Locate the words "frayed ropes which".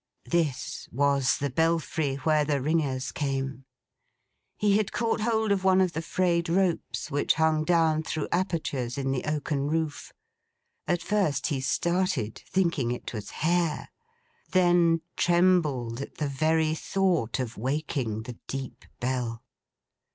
6.01-7.35